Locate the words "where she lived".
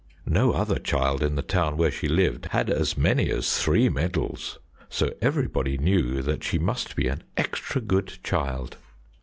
1.77-2.47